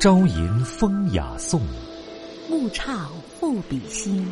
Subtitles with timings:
[0.00, 1.60] 朝吟风雅颂，
[2.48, 4.24] 暮唱赋比兴。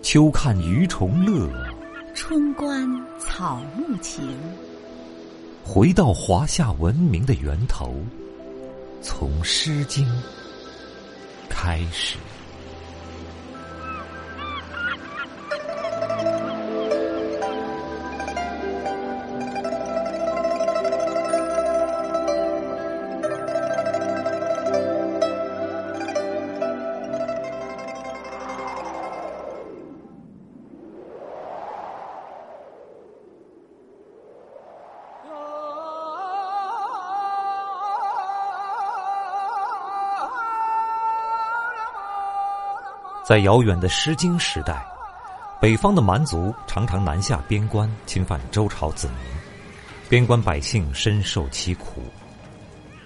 [0.00, 1.46] 秋看鱼虫乐，
[2.14, 2.88] 春观
[3.18, 4.26] 草木情。
[5.62, 7.94] 回到华夏文明的源头，
[9.02, 10.06] 从《诗经》
[11.50, 12.16] 开始。
[43.28, 44.82] 在遥远的《诗经》时代，
[45.60, 49.16] 北方的蛮族常常南下边关，侵犯周朝子民，
[50.08, 52.00] 边关百姓深受其苦。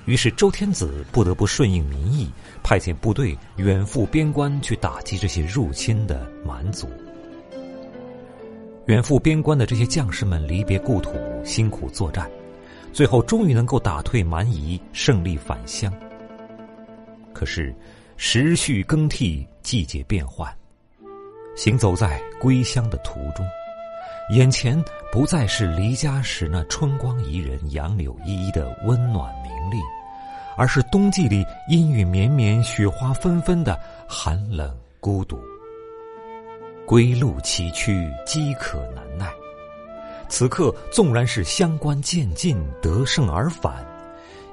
[0.05, 2.31] 于是周天子不得不顺应民意，
[2.63, 6.89] 派遣部队远赴边关去打击这些入侵的蛮族。
[8.87, 12.31] 远赴边关的这些将士们离别故土，辛苦作战，
[12.93, 15.93] 最后终于能够打退蛮夷，胜利返乡。
[17.33, 17.75] 可是。
[18.25, 20.49] 时序更替，季节变换，
[21.57, 23.45] 行走在归乡的途中，
[24.31, 29.83] 眼前不再是离家时那春光宜人、杨柳依依的温暖明丽，
[30.57, 35.37] 而是冬季里阴雨绵绵、雪花纷纷的寒冷孤独。
[36.87, 39.29] 归路崎岖，饥渴难耐。
[40.29, 43.85] 此刻纵然是乡关渐近，得胜而返，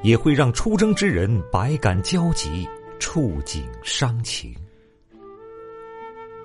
[0.01, 2.67] 也会让出征之人百感交集。
[2.99, 4.53] 触景伤情，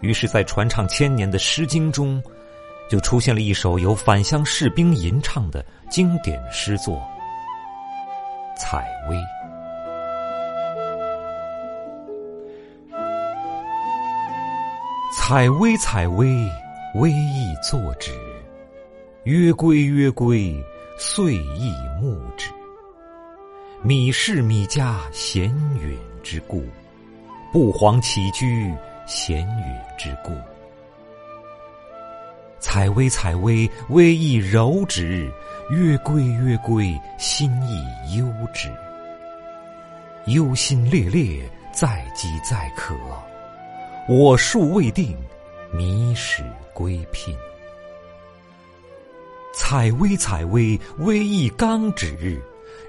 [0.00, 2.22] 于是，在传唱千年的《诗经》中，
[2.88, 6.96] 就出现了一首由返乡士兵吟唱的经典诗作
[8.60, 9.16] 《采薇》。
[15.16, 16.26] 采薇，采薇，
[16.94, 18.12] 微意作止。
[19.24, 20.54] 曰归，曰归，
[20.98, 22.50] 岁亦暮止。
[23.86, 25.44] 米氏，米家，闲
[25.78, 25.94] 允。
[26.22, 26.64] 之故，
[27.52, 28.72] 不遑起居，
[29.06, 29.64] 闲允
[29.98, 30.32] 之故。
[32.58, 35.30] 采薇，采薇，微意柔止；
[35.70, 38.72] 月归，月归，心亦忧止。
[40.28, 42.96] 忧心烈烈，在饥在渴。
[44.08, 45.14] 我数未定，
[45.70, 47.36] 迷始归聘。
[49.52, 52.40] 采薇，采薇，微意刚止；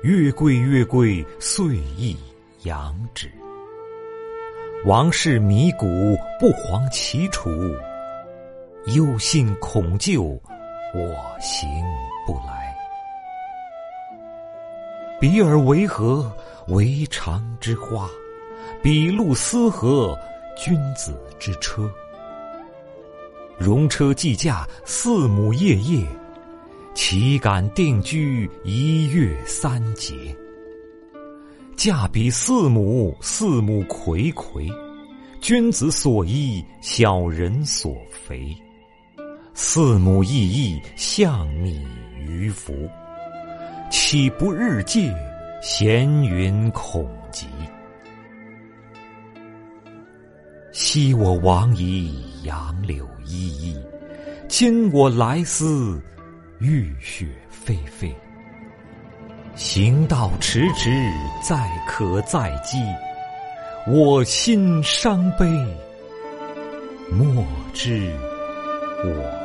[0.02, 2.18] 月归，月归，岁意。
[2.64, 3.30] 杨止，
[4.86, 7.52] 王室迷谷，不遑其楚。
[8.96, 10.24] 忧心恐旧，
[10.94, 11.70] 我行
[12.26, 12.76] 不来。
[15.20, 16.36] 比尔为何？
[16.70, 18.10] 为常之花。
[18.82, 20.18] 比路斯何？
[20.58, 21.88] 君子之车。
[23.60, 26.04] 戎车既驾，四母夜夜。
[26.96, 30.14] 岂敢定居一月三节？
[31.76, 34.74] 驾比四母，四母睽睽，
[35.42, 38.56] 君子所依，小人所肥。
[39.54, 41.86] 四母异义，象拟
[42.18, 42.74] 于福。
[43.92, 45.14] 岂不日戒？
[45.62, 47.46] 闲云恐极。
[50.72, 53.76] 昔我往矣，杨柳依依；
[54.48, 56.02] 今我来思，
[56.60, 58.14] 雨雪霏霏。
[59.56, 60.90] 行道迟迟，
[61.42, 62.78] 载渴载饥，
[63.88, 65.46] 我心伤悲，
[67.12, 68.12] 莫知
[69.04, 69.45] 我。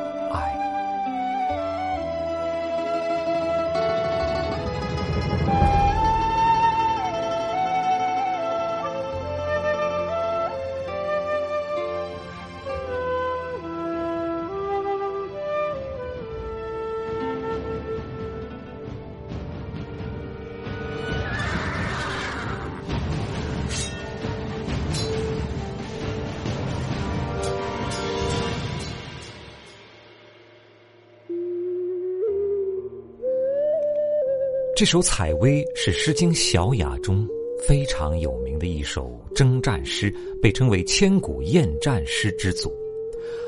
[34.73, 37.27] 这首《采薇》是《诗经·小雅》中
[37.67, 42.73] 非常有名的一首征战诗，被称为千古厌战诗之祖。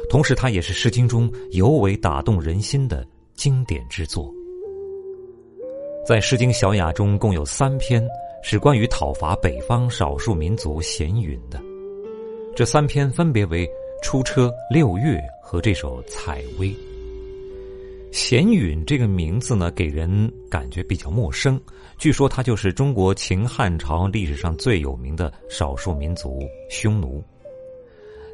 [0.10, 4.32] 同时，它也是《诗经》中尤为打动人心的经典之作。
[6.06, 8.06] 在《诗经·小雅》中，共有三篇
[8.44, 11.60] 是关于讨伐北方少数民族咸允的。
[12.54, 13.66] 这三篇分别为
[14.04, 16.68] 《出车》《六月》和这首《采薇》。
[18.14, 21.60] 弦允这个名字呢，给人感觉比较陌生。
[21.98, 26.40] 据说他就是中国秦汉朝历史上最有名的少数民族
[26.70, 27.24] 匈奴。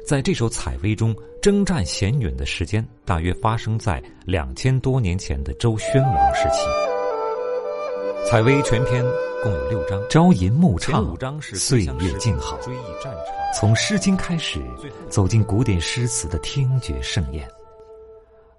[0.06, 6.58] 在这首采薇中，征战弦允的时间大约发生在两千多年前的周宣王时期。
[8.28, 9.02] 采薇全篇
[9.42, 12.58] 共有六章，朝吟暮唱，岁月静好。
[13.56, 14.60] 从《诗经》开始，
[15.08, 17.48] 走进古典诗词的听觉盛宴。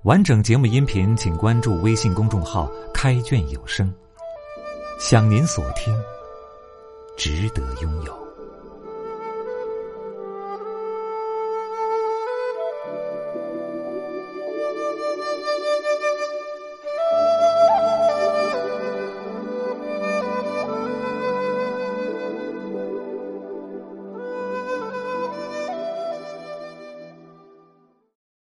[0.04, 3.94] 完整节目音频，请关注微信公众号“开卷有声”。
[5.00, 5.96] 想您所听，
[7.16, 8.21] 值得拥有。